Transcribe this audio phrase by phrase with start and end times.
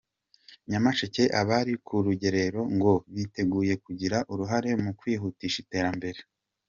[0.69, 6.19] Nyamasheke Abari ku Rugerero ngo biteguye kugira uruhare mu kwihutisha iterambere